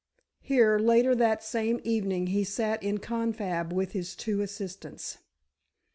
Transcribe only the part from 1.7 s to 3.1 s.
evening he sat in